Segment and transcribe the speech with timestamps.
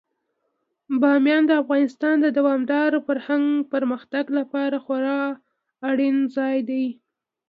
[1.01, 2.99] بامیان د افغانستان د دوامداره
[3.73, 5.19] پرمختګ لپاره خورا
[5.89, 6.85] اړین ځای دی.